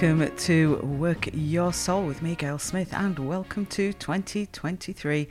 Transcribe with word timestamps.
Welcome 0.00 0.36
to 0.36 0.76
Work 0.76 1.28
Your 1.32 1.72
Soul 1.72 2.06
with 2.06 2.22
me, 2.22 2.36
Gail 2.36 2.60
Smith, 2.60 2.94
and 2.94 3.18
welcome 3.18 3.66
to 3.66 3.92
2023 3.92 5.26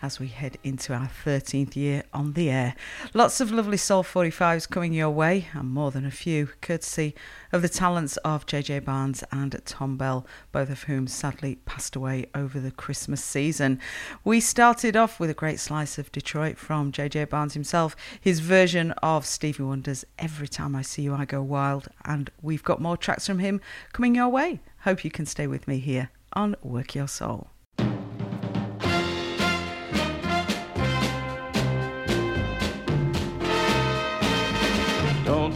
as 0.00 0.20
we 0.20 0.28
head 0.28 0.58
into 0.62 0.92
our 0.92 1.10
13th 1.24 1.76
year 1.76 2.02
on 2.12 2.32
the 2.34 2.50
air. 2.50 2.74
Lots 3.14 3.40
of 3.40 3.50
lovely 3.50 3.76
Soul 3.76 4.02
45s 4.04 4.68
coming 4.68 4.92
your 4.92 5.10
way, 5.10 5.48
and 5.52 5.70
more 5.70 5.90
than 5.90 6.04
a 6.04 6.10
few, 6.10 6.50
courtesy 6.60 7.14
of 7.52 7.62
the 7.62 7.68
talents 7.68 8.16
of 8.18 8.46
JJ 8.46 8.84
Barnes 8.84 9.24
and 9.32 9.60
Tom 9.64 9.96
Bell, 9.96 10.26
both 10.52 10.70
of 10.70 10.84
whom 10.84 11.06
sadly 11.06 11.56
passed 11.64 11.96
away 11.96 12.26
over 12.34 12.60
the 12.60 12.70
Christmas 12.70 13.22
season. 13.22 13.80
We 14.24 14.40
started 14.40 14.96
off 14.96 15.18
with 15.18 15.30
a 15.30 15.34
great 15.34 15.60
slice 15.60 15.98
of 15.98 16.12
Detroit 16.12 16.58
from 16.58 16.92
JJ 16.92 17.28
Barnes 17.28 17.54
himself, 17.54 17.96
his 18.20 18.40
version 18.40 18.92
of 19.02 19.26
Stevie 19.26 19.62
Wonder's 19.62 20.04
Every 20.18 20.48
Time 20.48 20.76
I 20.76 20.82
See 20.82 21.02
You 21.02 21.14
I 21.14 21.24
Go 21.24 21.42
Wild, 21.42 21.88
and 22.04 22.30
we've 22.42 22.64
got 22.64 22.80
more 22.80 22.96
tracks 22.96 23.26
from 23.26 23.38
him 23.38 23.60
coming 23.92 24.14
your 24.14 24.28
way. 24.28 24.60
Hope 24.82 25.04
you 25.04 25.10
can 25.10 25.26
stay 25.26 25.46
with 25.46 25.66
me 25.66 25.78
here 25.78 26.10
on 26.32 26.54
Work 26.62 26.94
Your 26.94 27.08
Soul. 27.08 27.48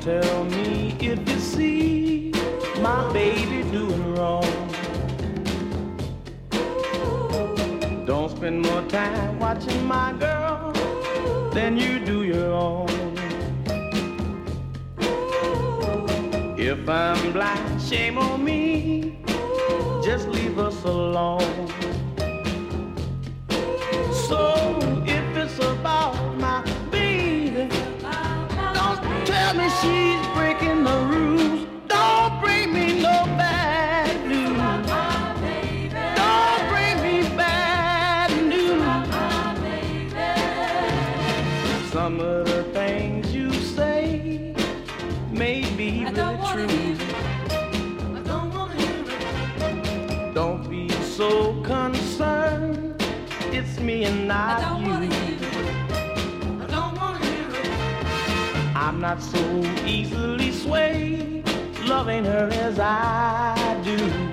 Tell 0.04 0.44
me 0.46 0.96
if 0.98 1.28
you 1.28 1.38
see 1.38 2.32
my 2.80 3.12
baby 3.12 3.62
doing 3.70 4.14
wrong. 4.16 4.42
Don't 8.04 8.28
spend 8.36 8.62
more 8.62 8.82
time 8.88 9.38
watching 9.38 9.86
my 9.86 10.12
girl 10.14 10.72
than 11.52 11.76
you 11.76 12.04
do 12.04 12.24
your 12.24 12.50
own. 12.50 12.88
If 16.58 16.88
I'm 16.88 17.32
blind, 17.32 17.80
shame 17.80 18.18
on 18.18 18.44
me. 18.44 19.18
Just 20.02 20.26
leave 20.26 20.58
us 20.58 20.82
alone. 20.82 21.68
So 24.26 24.40
if 25.06 25.36
it's 25.36 25.58
about 25.60 26.16
my 26.38 26.71
tell 29.24 29.54
me 29.54 29.68
she's 29.80 30.26
breaking 30.34 30.84
the 30.84 30.98
rules. 31.12 31.66
Don't 31.88 32.40
bring 32.40 32.72
me 32.72 33.00
no 33.00 33.24
bad 33.38 34.26
news. 34.26 34.56
Don't 36.16 36.68
bring 36.68 36.96
me 37.02 37.22
bad 37.36 38.30
news. 38.48 38.82
Some 41.92 42.20
of 42.20 42.46
the 42.46 42.64
things 42.72 43.34
you 43.34 43.52
say 43.52 44.54
may 45.30 45.60
be 45.76 46.04
really 46.04 46.36
true. 46.52 46.96
Don't 50.34 50.68
be 50.68 50.88
so 51.02 51.62
concerned. 51.62 52.94
It's 53.52 53.78
me 53.78 54.04
and 54.04 54.26
not 54.26 54.80
you. 54.80 54.81
Not 59.02 59.20
so 59.20 59.60
easily 59.84 60.52
swayed, 60.52 61.44
loving 61.86 62.24
her 62.24 62.48
as 62.52 62.78
I 62.78 63.80
do. 63.82 64.31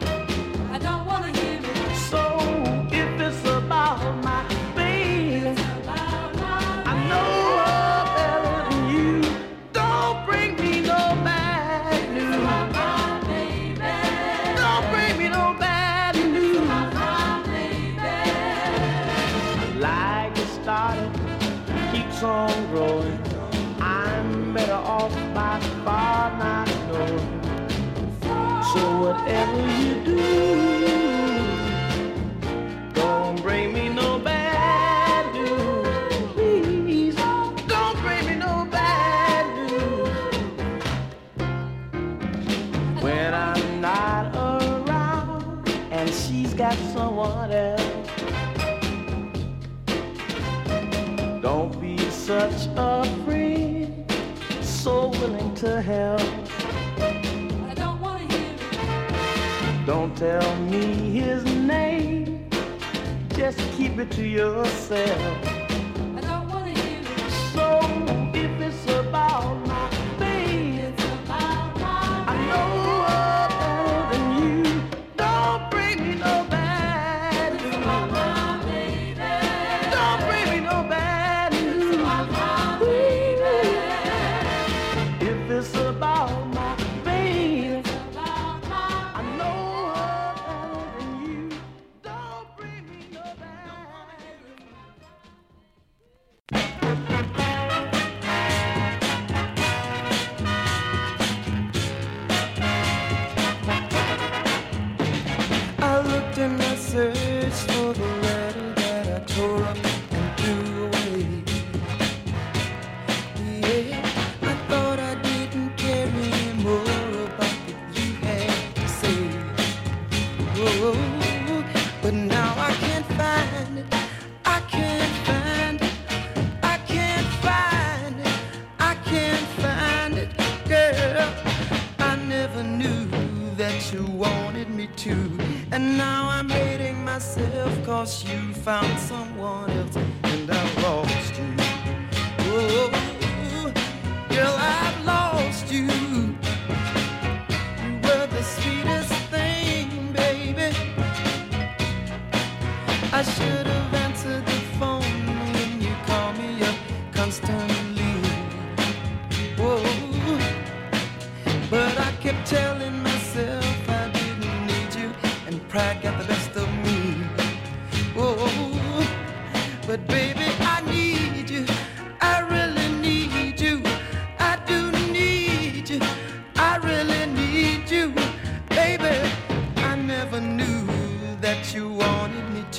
Such 52.30 52.68
a 52.76 53.04
friend, 53.26 54.06
so 54.62 55.08
willing 55.08 55.52
to 55.56 55.82
help. 55.82 56.39
Don't 59.90 60.16
tell 60.16 60.56
me 60.66 61.10
his 61.20 61.44
name, 61.46 62.48
just 63.30 63.58
keep 63.76 63.98
it 63.98 64.12
to 64.12 64.22
yourself. 64.24 65.59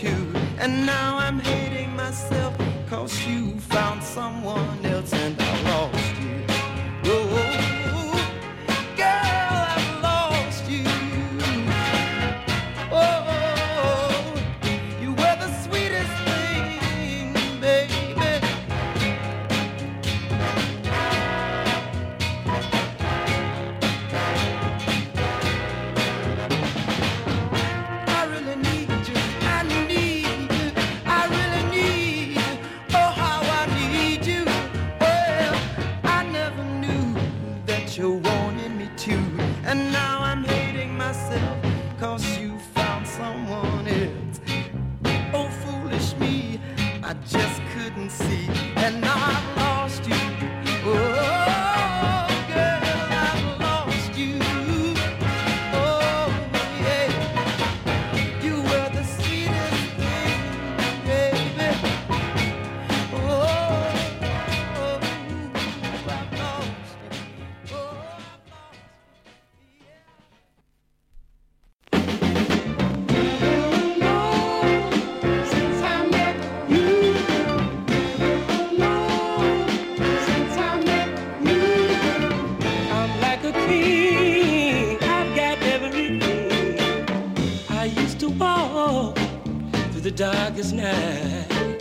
Wanted 0.02 0.18
me 0.18 0.32
to, 0.32 0.38
and 0.62 0.86
now 0.86 1.18
I'm 1.18 1.40
hating 1.40 1.94
myself 1.96 2.54
cause 2.88 3.26
you 3.26 3.58
found 3.60 4.02
someone 4.02 4.84
else 4.84 5.12
and 5.12 5.36
I 5.40 5.62
lost 5.62 5.99
And 39.70 39.92
now 39.92 40.09
darkest 90.60 90.74
night, 90.74 91.80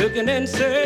looking 0.00 0.28
and 0.28 0.48
searching 0.48 0.85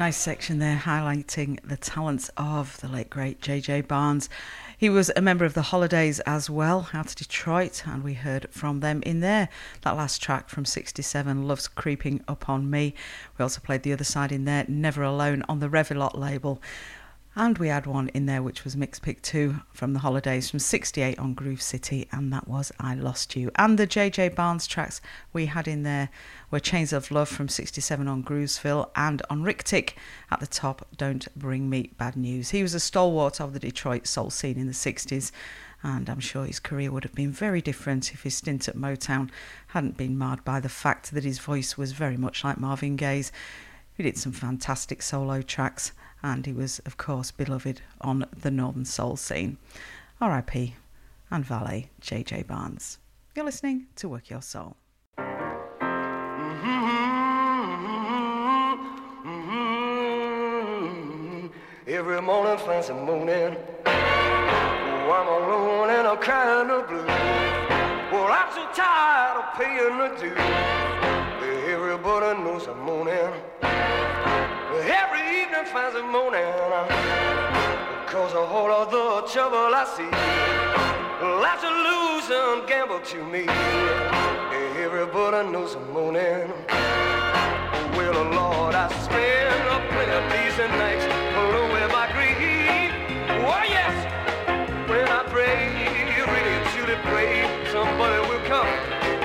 Nice 0.00 0.16
section 0.16 0.60
there 0.60 0.78
highlighting 0.78 1.60
the 1.62 1.76
talents 1.76 2.30
of 2.38 2.80
the 2.80 2.88
late 2.88 3.10
great 3.10 3.42
JJ 3.42 3.86
Barnes. 3.86 4.30
He 4.78 4.88
was 4.88 5.12
a 5.14 5.20
member 5.20 5.44
of 5.44 5.52
the 5.52 5.60
Holidays 5.60 6.20
as 6.20 6.48
well, 6.48 6.88
out 6.94 7.10
of 7.10 7.16
Detroit, 7.16 7.82
and 7.86 8.02
we 8.02 8.14
heard 8.14 8.46
from 8.50 8.80
them 8.80 9.02
in 9.02 9.20
there. 9.20 9.50
That 9.82 9.98
last 9.98 10.22
track 10.22 10.48
from 10.48 10.64
67, 10.64 11.46
Love's 11.46 11.68
Creeping 11.68 12.24
Up 12.26 12.48
on 12.48 12.70
Me. 12.70 12.94
We 13.36 13.42
also 13.42 13.60
played 13.60 13.82
the 13.82 13.92
other 13.92 14.04
side 14.04 14.32
in 14.32 14.46
there, 14.46 14.64
Never 14.68 15.02
Alone, 15.02 15.44
on 15.50 15.60
the 15.60 15.68
Revilot 15.68 16.14
label. 16.14 16.62
And 17.40 17.56
we 17.56 17.68
had 17.68 17.86
one 17.86 18.08
in 18.08 18.26
there 18.26 18.42
which 18.42 18.64
was 18.64 18.76
Mix 18.76 18.98
Pick 18.98 19.22
2 19.22 19.62
from 19.72 19.94
the 19.94 20.00
Holidays 20.00 20.50
from 20.50 20.58
68 20.58 21.18
on 21.18 21.32
Groove 21.32 21.62
City, 21.62 22.06
and 22.12 22.30
that 22.34 22.46
was 22.46 22.70
I 22.78 22.94
Lost 22.94 23.34
You. 23.34 23.50
And 23.56 23.78
the 23.78 23.86
JJ 23.86 24.34
Barnes 24.34 24.66
tracks 24.66 25.00
we 25.32 25.46
had 25.46 25.66
in 25.66 25.82
there 25.82 26.10
were 26.50 26.60
Chains 26.60 26.92
of 26.92 27.10
Love 27.10 27.30
from 27.30 27.48
67 27.48 28.06
on 28.06 28.22
Groovesville, 28.22 28.90
and 28.94 29.22
on 29.30 29.42
Ric-Tic 29.42 29.96
at 30.30 30.40
the 30.40 30.46
top, 30.46 30.86
Don't 30.98 31.34
Bring 31.34 31.70
Me 31.70 31.92
Bad 31.96 32.14
News. 32.14 32.50
He 32.50 32.62
was 32.62 32.74
a 32.74 32.78
stalwart 32.78 33.40
of 33.40 33.54
the 33.54 33.58
Detroit 33.58 34.06
soul 34.06 34.28
scene 34.28 34.58
in 34.58 34.66
the 34.66 34.74
60s, 34.74 35.32
and 35.82 36.10
I'm 36.10 36.20
sure 36.20 36.44
his 36.44 36.60
career 36.60 36.92
would 36.92 37.04
have 37.04 37.14
been 37.14 37.32
very 37.32 37.62
different 37.62 38.12
if 38.12 38.24
his 38.24 38.36
stint 38.36 38.68
at 38.68 38.76
Motown 38.76 39.30
hadn't 39.68 39.96
been 39.96 40.18
marred 40.18 40.44
by 40.44 40.60
the 40.60 40.68
fact 40.68 41.12
that 41.12 41.24
his 41.24 41.38
voice 41.38 41.78
was 41.78 41.92
very 41.92 42.18
much 42.18 42.44
like 42.44 42.60
Marvin 42.60 42.96
Gaye's. 42.96 43.32
He 43.94 44.02
did 44.02 44.18
some 44.18 44.32
fantastic 44.32 45.00
solo 45.00 45.40
tracks, 45.40 45.92
and 46.22 46.44
he 46.46 46.52
was, 46.52 46.78
of 46.80 46.96
course, 46.96 47.30
beloved 47.30 47.80
on 48.00 48.26
the 48.36 48.50
Northern 48.50 48.84
Soul 48.84 49.16
scene. 49.16 49.56
R.I.P. 50.20 50.74
and 51.30 51.44
Valet 51.44 51.88
J.J. 52.00 52.42
Barnes. 52.42 52.98
You're 53.34 53.44
listening 53.46 53.86
to 53.96 54.08
Work 54.08 54.28
Your 54.28 54.42
Soul. 54.42 54.76
Mm-hmm, 55.18 56.80
mm-hmm, 57.86 59.28
mm-hmm. 59.28 61.46
Every 61.86 62.20
morning, 62.20 62.58
fancy 62.58 62.92
morning. 62.92 63.56
Oh, 63.86 65.12
I'm 65.12 65.28
alone 65.28 65.90
and 65.90 66.06
I'm 66.06 66.18
crying 66.18 66.68
the 66.68 66.82
blues. 66.86 67.06
Well, 68.12 68.30
I'm 68.30 68.52
so 68.52 68.66
tired 68.74 69.38
of 69.38 69.54
paying 69.58 69.98
the 69.98 70.08
dues. 70.20 70.38
Everybody 71.72 72.42
knows 72.42 72.66
I'm 72.66 72.78
moaning. 72.80 73.32
Every 74.82 75.20
evening, 75.42 75.66
fancy 75.66 76.00
morning. 76.00 76.40
Uh, 76.42 78.06
cause 78.06 78.32
of 78.32 78.50
all 78.50 78.72
of 78.72 78.90
the 78.90 79.28
trouble 79.30 79.74
I 79.76 79.84
see. 79.84 80.08
Lots 81.20 81.62
of 81.68 81.74
losing 81.84 82.66
gamble 82.66 83.00
to 83.00 83.22
me. 83.22 83.44
Everybody 84.82 85.50
knows 85.50 85.74
I'm 85.74 85.92
moaning. 85.92 86.48
Well, 87.92 88.24
Lord, 88.32 88.74
I 88.74 88.88
spend 89.04 89.68
a 89.68 89.84
plenty 89.92 90.12
of 90.16 90.24
days 90.32 90.58
and 90.58 90.72
nights 90.78 91.04
alone 91.36 91.72
with 91.76 91.92
my 91.92 92.06
grief. 92.16 92.40
Oh, 93.44 93.62
yes, 93.68 93.92
when 94.88 95.06
I 95.08 95.22
pray, 95.28 95.76
really 96.24 96.56
truly 96.72 96.96
pray, 97.04 97.44
somebody 97.70 98.18
will 98.32 98.44
come 98.48 98.66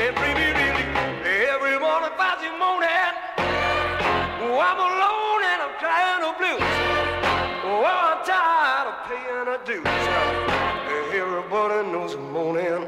and 0.03 0.15
bring 0.17 0.35
me 0.35 0.51
relief. 0.51 0.91
Every 1.47 1.79
morning, 1.79 2.11
Friday 2.19 2.51
morning, 2.59 3.13
oh, 4.43 4.59
I'm 4.59 4.79
alone 4.79 5.14
the 9.57 9.73
dues. 9.73 9.85
Everybody 11.13 11.91
knows 11.91 12.15
I'm 12.15 12.31
moaning. 12.31 12.87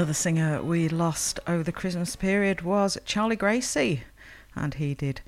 Another 0.00 0.14
singer 0.14 0.62
we 0.62 0.88
lost 0.88 1.40
over 1.46 1.62
the 1.62 1.72
Christmas 1.72 2.16
period 2.16 2.62
was 2.62 2.96
Charlie 3.04 3.36
Gracie, 3.36 4.04
and 4.56 4.72
he 4.72 4.94
did 4.94 5.20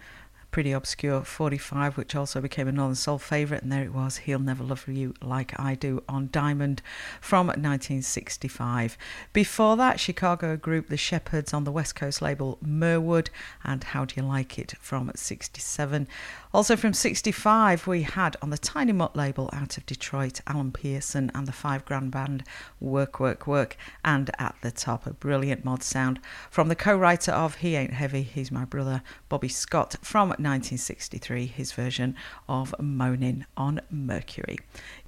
a 0.42 0.46
pretty 0.46 0.72
obscure 0.72 1.24
45, 1.24 1.98
which 1.98 2.16
also 2.16 2.40
became 2.40 2.66
a 2.66 2.72
Northern 2.72 2.94
Soul 2.94 3.18
favourite, 3.18 3.62
and 3.62 3.70
there 3.70 3.82
it 3.82 3.92
was, 3.92 4.16
He'll 4.16 4.38
Never 4.38 4.64
Love 4.64 4.88
You 4.88 5.12
Like 5.20 5.52
I 5.60 5.74
Do 5.74 6.02
on 6.08 6.30
Diamond 6.32 6.80
from 7.20 7.48
1965. 7.48 8.96
Before 9.34 9.76
that, 9.76 10.00
Chicago 10.00 10.56
group 10.56 10.88
The 10.88 10.96
Shepherds 10.96 11.52
on 11.52 11.64
the 11.64 11.70
West 11.70 11.94
Coast 11.94 12.22
label 12.22 12.56
Mirwood, 12.62 13.28
and 13.62 13.84
How 13.84 14.06
Do 14.06 14.14
You 14.16 14.26
Like 14.26 14.58
It 14.58 14.72
from 14.80 15.12
67. 15.14 16.08
Also 16.54 16.76
from 16.76 16.92
65, 16.92 17.86
we 17.86 18.02
had 18.02 18.36
on 18.42 18.50
the 18.50 18.58
Tiny 18.58 18.92
Mutt 18.92 19.16
label 19.16 19.48
out 19.54 19.78
of 19.78 19.86
Detroit, 19.86 20.42
Alan 20.46 20.70
Pearson 20.70 21.30
and 21.34 21.48
the 21.48 21.52
Five 21.52 21.86
Grand 21.86 22.10
Band, 22.10 22.44
Work, 22.78 23.18
Work, 23.18 23.46
Work, 23.46 23.74
and 24.04 24.30
at 24.38 24.54
the 24.60 24.70
top, 24.70 25.06
a 25.06 25.14
brilliant 25.14 25.64
mod 25.64 25.82
sound 25.82 26.20
from 26.50 26.68
the 26.68 26.76
co 26.76 26.94
writer 26.94 27.32
of 27.32 27.56
He 27.56 27.74
Ain't 27.74 27.94
Heavy, 27.94 28.22
He's 28.22 28.52
My 28.52 28.66
Brother, 28.66 29.02
Bobby 29.30 29.48
Scott, 29.48 29.96
from 30.02 30.28
1963, 30.28 31.46
his 31.46 31.72
version 31.72 32.14
of 32.50 32.74
Moaning 32.78 33.46
on 33.56 33.80
Mercury. 33.90 34.58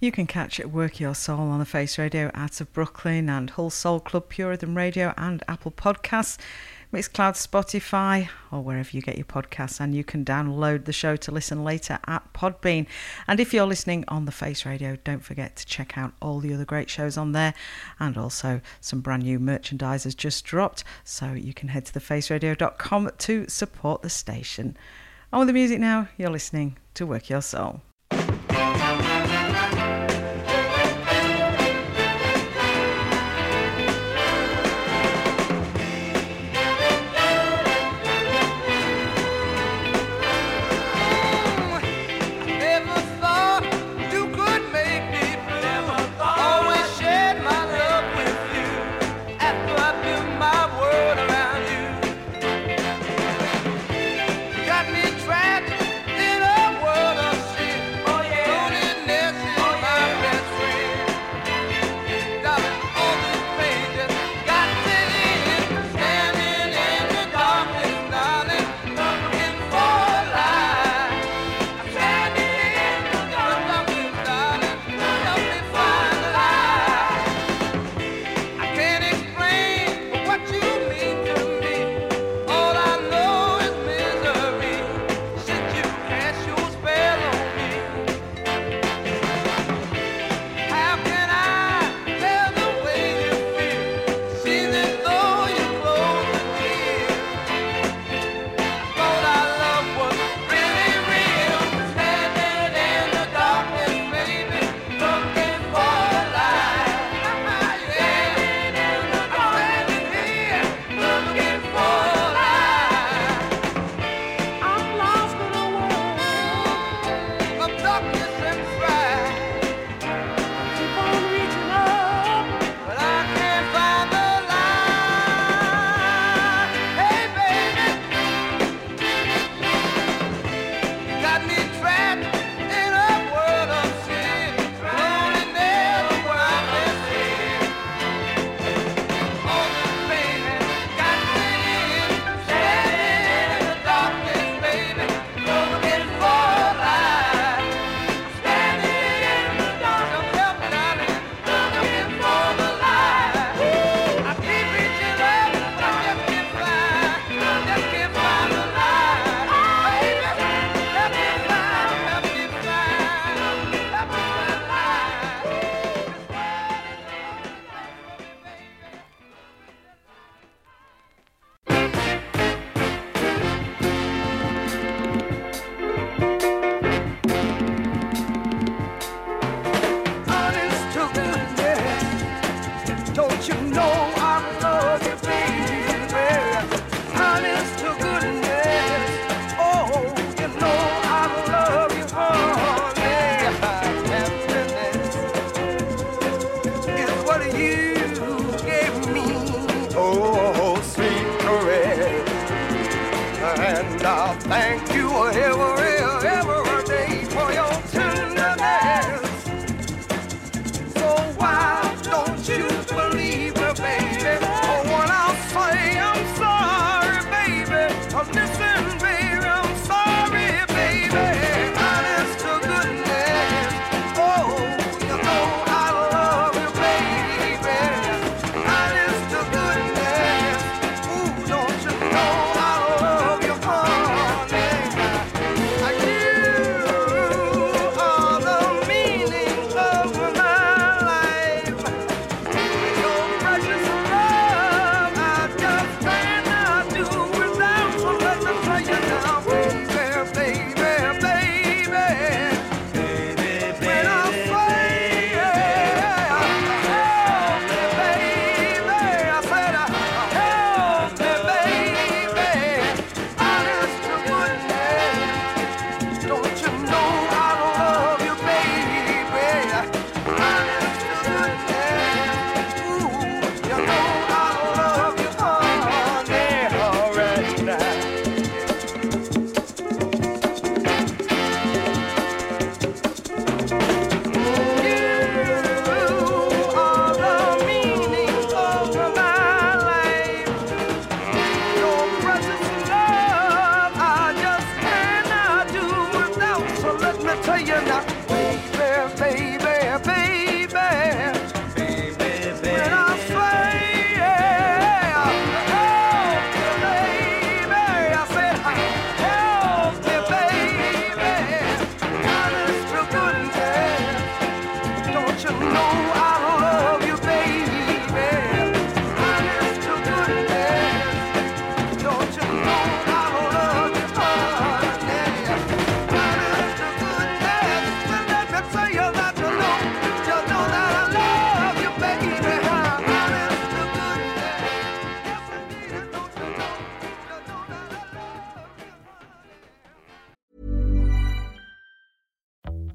You 0.00 0.10
can 0.12 0.26
catch 0.26 0.58
Work 0.60 0.98
Your 0.98 1.14
Soul 1.14 1.40
on 1.40 1.58
the 1.58 1.66
Face 1.66 1.98
Radio 1.98 2.30
out 2.32 2.62
of 2.62 2.72
Brooklyn 2.72 3.28
and 3.28 3.50
Hull 3.50 3.68
Soul 3.68 4.00
Club, 4.00 4.30
Pure 4.30 4.56
Radio, 4.62 5.12
and 5.18 5.42
Apple 5.46 5.72
Podcasts. 5.72 6.38
Mixcloud, 6.94 7.34
Spotify, 7.34 8.28
or 8.52 8.62
wherever 8.62 8.88
you 8.92 9.02
get 9.02 9.16
your 9.16 9.24
podcasts, 9.24 9.80
and 9.80 9.96
you 9.96 10.04
can 10.04 10.24
download 10.24 10.84
the 10.84 10.92
show 10.92 11.16
to 11.16 11.32
listen 11.32 11.64
later 11.64 11.98
at 12.06 12.32
Podbean. 12.32 12.86
And 13.26 13.40
if 13.40 13.52
you're 13.52 13.66
listening 13.66 14.04
on 14.06 14.26
the 14.26 14.30
Face 14.30 14.64
Radio, 14.64 14.96
don't 15.02 15.24
forget 15.24 15.56
to 15.56 15.66
check 15.66 15.98
out 15.98 16.12
all 16.22 16.38
the 16.38 16.54
other 16.54 16.64
great 16.64 16.88
shows 16.88 17.16
on 17.16 17.32
there, 17.32 17.52
and 17.98 18.16
also 18.16 18.60
some 18.80 19.00
brand 19.00 19.24
new 19.24 19.40
merchandise 19.40 20.04
has 20.04 20.14
just 20.14 20.44
dropped, 20.44 20.84
so 21.02 21.32
you 21.32 21.52
can 21.52 21.70
head 21.70 21.86
to 21.86 21.98
thefaceradio.com 21.98 23.10
to 23.18 23.48
support 23.48 24.02
the 24.02 24.08
station. 24.08 24.76
On 25.32 25.40
with 25.40 25.48
the 25.48 25.52
music 25.52 25.80
now, 25.80 26.06
you're 26.16 26.30
listening 26.30 26.76
to 26.94 27.06
Work 27.06 27.28
Your 27.28 27.42
Soul. 27.42 27.82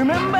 Remember 0.00 0.39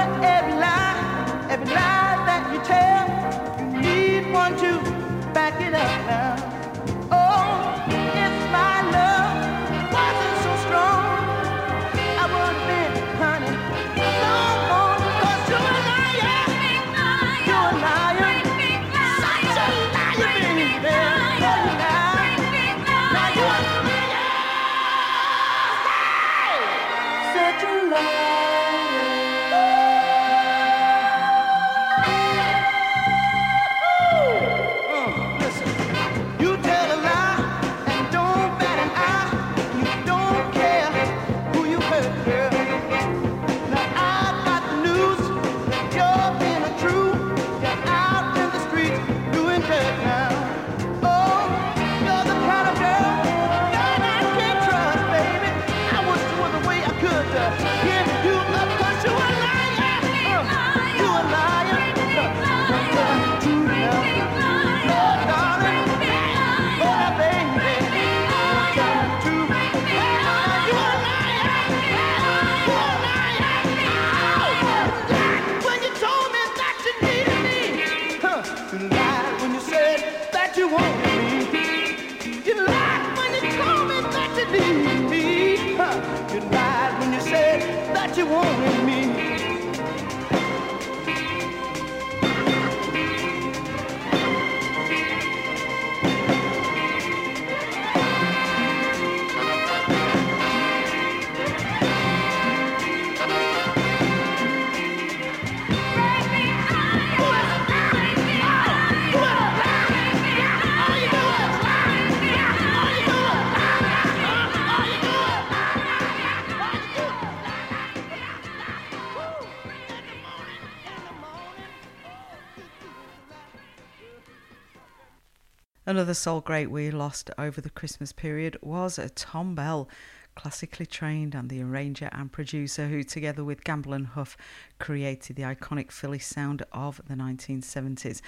Another 125.91 126.14
soul 126.14 126.41
great 126.41 126.70
we 126.70 126.88
lost 126.93 127.32
over 127.36 127.61
the 127.61 127.68
Christmas 127.68 128.12
period 128.12 128.57
was 128.62 129.01
Thom 129.16 129.57
Bell, 129.57 129.88
classically 130.36 130.86
trained 130.86 131.34
and 131.34 131.51
the 131.51 131.64
arranger 131.64 132.09
and 132.12 132.30
producer 132.30 132.86
who, 132.86 133.03
together 133.03 133.43
with 133.43 133.64
Gamble 133.64 133.95
and 133.95 134.07
Huff, 134.07 134.36
created 134.78 135.34
the 135.34 135.43
iconic 135.43 135.91
Philly 135.91 136.20
sound 136.20 136.62
of 136.70 137.01
the 137.09 137.14
1970s. 137.14 138.20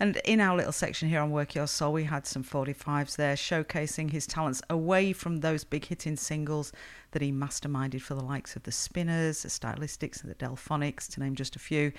And 0.00 0.20
in 0.24 0.40
our 0.40 0.56
little 0.56 0.72
section 0.72 1.08
here 1.08 1.20
on 1.20 1.30
Work 1.30 1.54
Your 1.54 1.68
Soul, 1.68 1.92
we 1.92 2.02
had 2.02 2.26
some 2.26 2.42
45s 2.42 3.14
there 3.14 3.36
showcasing 3.36 4.10
his 4.10 4.26
talents 4.26 4.60
away 4.68 5.12
from 5.12 5.36
those 5.36 5.62
big 5.62 5.84
hitting 5.84 6.16
singles 6.16 6.72
that 7.12 7.22
he 7.22 7.30
masterminded 7.30 8.02
for 8.02 8.14
the 8.16 8.24
likes 8.24 8.56
of 8.56 8.64
the 8.64 8.72
Spinners, 8.72 9.44
the 9.44 9.48
Stylistics, 9.48 10.20
and 10.20 10.32
the 10.32 10.34
Delfonics, 10.34 11.08
to 11.14 11.20
name 11.20 11.36
just 11.36 11.54
a 11.54 11.60
few. 11.60 11.92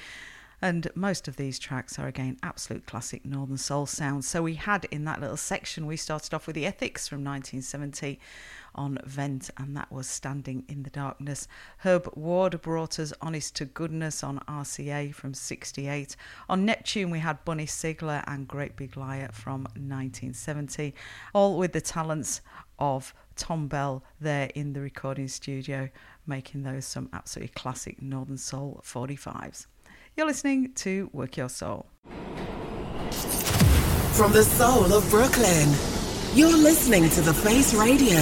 And 0.62 0.88
most 0.96 1.28
of 1.28 1.36
these 1.36 1.60
tracks 1.60 2.00
are 2.00 2.08
again 2.08 2.38
absolute 2.42 2.86
classic 2.86 3.26
Northern 3.26 3.58
Soul 3.58 3.86
sounds. 3.86 4.28
So 4.28 4.42
we 4.42 4.56
had 4.56 4.86
in 4.86 5.06
that 5.06 5.20
little 5.22 5.38
section, 5.38 5.86
we 5.86 5.98
started 5.98 6.34
off 6.34 6.48
with 6.48 6.56
the 6.56 6.66
Ethics 6.66 7.08
from 7.08 7.24
1970 7.24 8.20
on 8.74 9.00
Vent, 9.06 9.50
and 9.58 9.76
that 9.76 9.92
was 9.92 10.08
Standing 10.08 10.66
in 10.68 10.84
the 10.84 10.90
Darkness. 10.90 11.48
Herb 11.80 12.10
Ward 12.16 12.62
brought 12.62 13.00
us 13.00 13.14
Honest 13.22 13.56
to 13.58 13.66
Goodness 13.66 14.24
on 14.24 14.40
RCA 14.48 15.14
from 15.14 15.34
68. 15.34 16.16
On 16.50 16.66
Neptune, 16.66 17.10
we 17.10 17.20
had 17.20 17.44
Bunny 17.46 17.66
Sigler 17.66 18.24
and 18.28 18.48
Great 18.48 18.76
Big 18.76 18.98
Liar 18.98 19.30
from 19.32 19.64
1970, 19.76 20.94
all 21.34 21.58
with 21.58 21.74
the 21.74 21.82
talents 21.82 22.42
of 22.78 23.14
Thom 23.36 23.68
Bell 23.68 24.04
there 24.20 24.50
in 24.56 24.74
the 24.74 24.82
recording 24.82 25.28
studio, 25.28 25.90
making 26.28 26.64
those 26.64 26.86
some 26.86 27.10
absolutely 27.14 27.54
classic 27.54 28.02
Northern 28.02 28.38
Soul 28.38 28.82
45s. 28.84 29.68
You're 30.18 30.28
listening 30.28 30.72
to 30.76 31.10
Work 31.12 31.36
Your 31.36 31.50
Soul. 31.50 31.88
From 34.14 34.32
the 34.32 34.46
soul 34.46 34.94
of 34.94 35.10
Brooklyn, 35.10 35.68
you're 36.34 36.56
listening 36.56 37.10
to 37.10 37.22
The 37.22 37.34
Face 37.34 37.74
Radio. 37.74 38.22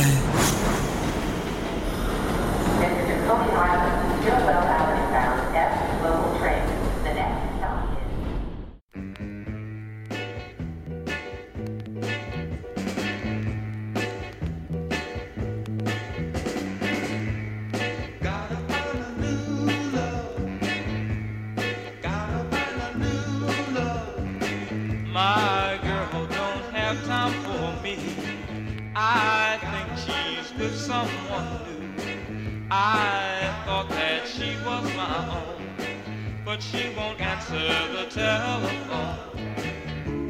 I 32.72 33.64
thought 33.66 33.90
that 33.90 34.28
she 34.28 34.56
was 34.66 34.84
my 34.96 35.18
own, 35.38 36.44
but 36.44 36.62
she 36.62 36.90
won't 36.98 37.22
answer 37.22 37.68
the 37.96 38.06
telephone. 38.10 39.18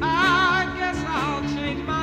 I 0.04 0.74
guess 0.78 0.98
I'll 1.08 1.42
change 1.56 1.82
my 1.84 2.03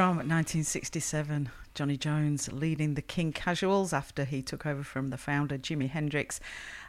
From 0.00 0.16
1967, 0.16 1.50
Johnny 1.74 1.98
Jones 1.98 2.50
leading 2.50 2.94
the 2.94 3.02
King 3.02 3.34
Casuals 3.34 3.92
after 3.92 4.24
he 4.24 4.40
took 4.40 4.64
over 4.64 4.82
from 4.82 5.10
the 5.10 5.18
founder 5.18 5.58
Jimi 5.58 5.90
Hendrix, 5.90 6.40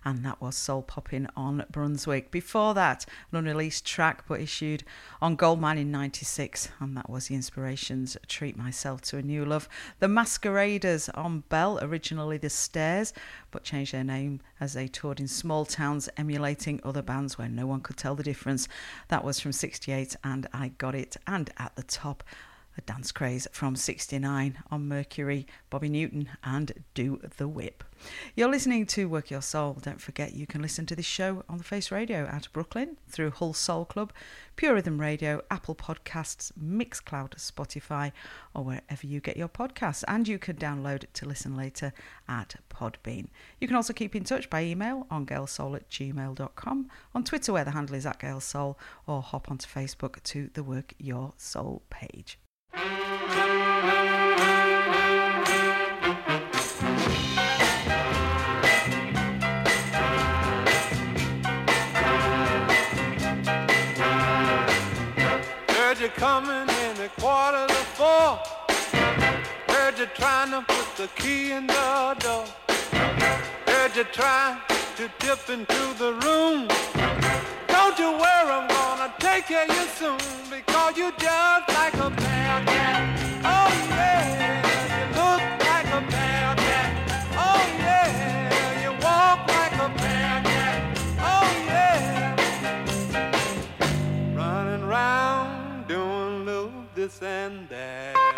and 0.05 0.23
that 0.23 0.39
was 0.39 0.55
Soul 0.55 0.81
Popping 0.81 1.27
on 1.35 1.65
Brunswick. 1.69 2.31
Before 2.31 2.73
that, 2.73 3.05
an 3.29 3.39
unreleased 3.39 3.85
track 3.85 4.23
but 4.29 4.39
issued 4.39 4.85
on 5.21 5.35
Goldmine 5.35 5.77
in 5.77 5.91
96, 5.91 6.69
and 6.79 6.95
that 6.95 7.09
was 7.09 7.27
the 7.27 7.35
Inspirations 7.35 8.15
Treat 8.29 8.55
Myself 8.55 9.01
to 9.01 9.17
a 9.17 9.21
New 9.21 9.43
Love. 9.43 9.67
The 9.99 10.07
Masqueraders 10.07 11.09
on 11.09 11.43
Bell, 11.49 11.79
originally 11.81 12.37
The 12.37 12.49
Stairs, 12.49 13.13
but 13.51 13.65
changed 13.65 13.93
their 13.93 14.05
name 14.05 14.39
as 14.57 14.71
they 14.71 14.87
toured 14.87 15.19
in 15.19 15.27
small 15.27 15.65
towns 15.65 16.07
emulating 16.15 16.79
other 16.85 17.01
bands 17.01 17.37
where 17.37 17.49
no 17.49 17.67
one 17.67 17.81
could 17.81 17.97
tell 17.97 18.15
the 18.15 18.23
difference. 18.23 18.69
That 19.09 19.25
was 19.25 19.41
from 19.41 19.51
68, 19.51 20.15
and 20.23 20.47
I 20.53 20.69
Got 20.69 20.95
It, 20.95 21.17
and 21.27 21.49
at 21.57 21.75
the 21.75 21.83
top, 21.83 22.23
a 22.81 22.91
dance 22.91 23.11
craze 23.11 23.47
from 23.51 23.75
69 23.75 24.57
on 24.69 24.87
Mercury, 24.87 25.45
Bobby 25.69 25.89
Newton, 25.89 26.29
and 26.43 26.71
Do 26.93 27.19
the 27.37 27.47
Whip. 27.47 27.83
You're 28.35 28.49
listening 28.49 28.87
to 28.87 29.07
Work 29.07 29.29
Your 29.29 29.41
Soul. 29.43 29.77
Don't 29.81 30.01
forget 30.01 30.33
you 30.33 30.47
can 30.47 30.61
listen 30.61 30.87
to 30.87 30.95
this 30.95 31.05
show 31.05 31.43
on 31.47 31.59
the 31.59 31.63
Face 31.63 31.91
Radio 31.91 32.27
out 32.27 32.47
of 32.47 32.53
Brooklyn 32.53 32.97
through 33.07 33.31
Hull 33.31 33.53
Soul 33.53 33.85
Club, 33.85 34.11
Pure 34.55 34.73
Rhythm 34.73 34.99
Radio, 34.99 35.41
Apple 35.51 35.75
Podcasts, 35.75 36.51
Mixcloud, 36.59 37.35
Spotify, 37.35 38.11
or 38.55 38.63
wherever 38.63 39.05
you 39.05 39.19
get 39.19 39.37
your 39.37 39.49
podcasts. 39.49 40.03
And 40.07 40.27
you 40.27 40.39
can 40.39 40.55
download 40.55 41.05
to 41.13 41.27
listen 41.27 41.55
later 41.55 41.93
at 42.27 42.55
Podbean. 42.69 43.27
You 43.59 43.67
can 43.67 43.77
also 43.77 43.93
keep 43.93 44.15
in 44.15 44.23
touch 44.23 44.49
by 44.49 44.63
email 44.63 45.05
on 45.11 45.25
gailsoul 45.25 45.75
at 45.75 45.89
gmail.com, 45.89 46.89
on 47.13 47.23
Twitter 47.23 47.53
where 47.53 47.65
the 47.65 47.71
handle 47.71 47.95
is 47.95 48.05
at 48.07 48.19
gailsoul, 48.19 48.75
or 49.05 49.21
hop 49.21 49.51
onto 49.51 49.67
Facebook 49.67 50.23
to 50.23 50.49
the 50.53 50.63
Work 50.63 50.95
Your 50.97 51.33
Soul 51.37 51.83
page. 51.91 52.39
Heard 52.73 52.87
you 65.99 66.07
coming 66.09 66.49
in 66.49 66.97
at 67.01 67.11
quarter 67.19 67.67
to 67.67 67.73
four. 67.73 68.39
Heard 69.67 69.99
you 69.99 70.05
trying 70.15 70.51
to 70.51 70.61
put 70.61 70.95
the 70.95 71.09
key 71.15 71.51
in 71.51 71.67
the 71.67 72.15
door. 72.19 72.45
Heard 73.67 73.95
you 73.97 74.05
trying 74.05 74.61
to 74.95 75.11
dip 75.19 75.49
into 75.49 75.93
the 75.97 76.13
room. 76.23 76.69
You 78.01 78.09
worry, 78.13 78.51
I'm 78.57 78.67
gonna 78.67 79.13
take 79.19 79.45
care 79.45 79.63
of 79.63 79.75
you 79.77 79.85
soon 79.99 80.17
because 80.49 80.97
you 80.97 81.11
just 81.19 81.69
like 81.69 81.93
a 81.93 82.09
bad 82.09 82.65
cat. 82.65 83.01
Oh 83.45 83.69
yeah, 83.89 84.23
you 84.97 85.05
look 85.19 85.41
like 85.69 85.89
a 85.99 86.01
bad 86.09 86.57
cat. 86.57 86.89
Oh 87.47 87.61
yeah, 87.85 88.81
you 88.83 88.91
walk 89.05 89.39
like 89.47 89.73
a 89.73 89.89
bad 90.01 90.39
cat. 90.45 90.79
Oh 91.19 91.47
yeah 91.67 92.35
running 94.35 94.83
round 94.87 95.87
doing 95.87 96.45
little 96.45 96.83
this 96.95 97.21
and 97.21 97.69
that. 97.69 98.30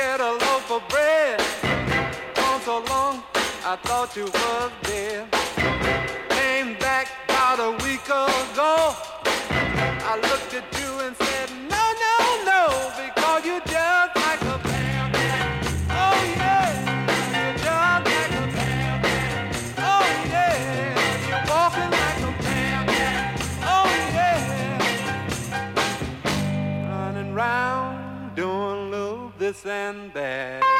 Get 0.00 0.20
a 0.20 0.32
loaf 0.44 0.70
of 0.70 0.82
bread. 0.88 1.38
Gone 2.34 2.62
so 2.62 2.76
long, 2.92 3.22
I 3.72 3.76
thought 3.84 4.16
you 4.16 4.24
was 4.24 4.72
dead 4.82 5.28
came 6.60 6.70
back 6.78 7.06
about 7.28 7.58
a 7.68 7.72
week 7.84 8.06
ago. 8.06 8.74
I 10.10 10.14
looked 10.28 10.52
at 10.60 10.66
you 10.80 10.90
and 11.04 11.14
said, 11.16 11.48
this 29.50 29.66
and 29.66 30.12
that. 30.12 30.79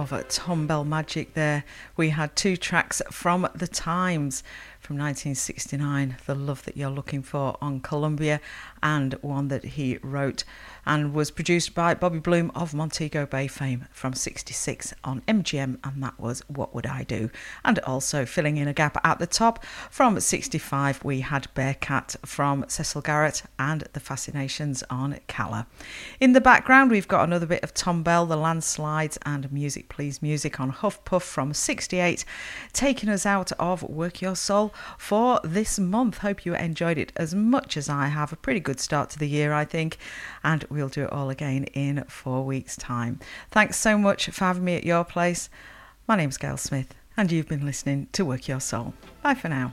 Of 0.00 0.28
Thom 0.28 0.66
Bell 0.66 0.82
magic 0.82 1.34
there. 1.34 1.62
We 1.94 2.08
had 2.08 2.34
two 2.34 2.56
tracks 2.56 3.02
from 3.10 3.46
The 3.54 3.68
Tymes 3.68 4.42
from 4.80 4.96
1969, 4.96 6.16
The 6.24 6.34
Love 6.34 6.64
That 6.64 6.74
You're 6.74 6.88
Looking 6.88 7.22
For 7.22 7.58
on 7.60 7.80
Columbia, 7.80 8.40
and 8.82 9.12
one 9.20 9.48
that 9.48 9.62
he 9.62 9.98
wrote 9.98 10.44
and 10.86 11.14
was 11.14 11.30
produced 11.30 11.74
by 11.74 11.94
Bobby 11.94 12.18
Bloom 12.18 12.50
of 12.54 12.74
Montego 12.74 13.26
Bay 13.26 13.46
fame 13.46 13.86
from 13.92 14.14
66 14.14 14.94
on 15.04 15.20
MGM, 15.22 15.78
and 15.84 16.02
that 16.02 16.18
was 16.18 16.42
What 16.48 16.74
Would 16.74 16.86
I 16.86 17.02
Do? 17.04 17.30
And 17.64 17.78
also 17.80 18.24
filling 18.24 18.56
in 18.56 18.68
a 18.68 18.72
gap 18.72 18.98
at 19.04 19.18
the 19.18 19.26
top 19.26 19.64
from 19.90 20.18
65, 20.18 21.04
we 21.04 21.20
had 21.20 21.52
Bearcat 21.54 22.16
from 22.24 22.64
Cecil 22.68 23.02
Garrett 23.02 23.42
and 23.58 23.82
The 23.92 24.00
Fascinations 24.00 24.82
on 24.90 25.18
Calla. 25.26 25.66
In 26.20 26.32
the 26.32 26.40
background, 26.40 26.90
we've 26.90 27.08
got 27.08 27.24
another 27.24 27.46
bit 27.46 27.62
of 27.62 27.72
Thom 27.72 28.02
Bell, 28.02 28.26
The 28.26 28.36
Landslides, 28.36 29.18
and 29.24 29.50
Music 29.52 29.88
Please 29.88 30.22
Music 30.22 30.60
on 30.60 30.70
Huff 30.70 31.04
Puff 31.04 31.24
from 31.24 31.52
68, 31.52 32.24
taking 32.72 33.08
us 33.08 33.26
out 33.26 33.52
of 33.58 33.82
Work 33.82 34.22
Your 34.22 34.36
Soul 34.36 34.74
for 34.98 35.40
this 35.44 35.78
month. 35.78 36.18
Hope 36.18 36.44
you 36.44 36.54
enjoyed 36.54 36.98
it 36.98 37.12
as 37.16 37.34
much 37.34 37.76
as 37.76 37.88
I 37.88 38.08
have. 38.08 38.32
A 38.32 38.36
pretty 38.36 38.60
good 38.60 38.80
start 38.80 39.10
to 39.10 39.18
the 39.18 39.28
year, 39.28 39.52
I 39.52 39.64
think, 39.64 39.98
and 40.42 40.64
we'll 40.70 40.88
do 40.88 41.04
it 41.04 41.12
all 41.12 41.30
again 41.30 41.64
in 41.64 42.04
four 42.04 42.44
weeks' 42.44 42.76
time. 42.76 43.20
Thanks 43.50 43.78
so 43.78 43.98
much 43.98 44.26
for 44.26 44.44
having 44.44 44.64
me 44.64 44.76
at 44.76 44.84
your 44.84 45.04
place. 45.04 45.50
My 46.06 46.16
name's 46.16 46.38
Gail 46.38 46.56
Smith, 46.56 46.94
and 47.16 47.30
you've 47.30 47.48
been 47.48 47.66
listening 47.66 48.08
to 48.12 48.24
Work 48.24 48.48
Your 48.48 48.60
Soul. 48.60 48.94
Bye 49.22 49.34
for 49.34 49.48
now. 49.48 49.72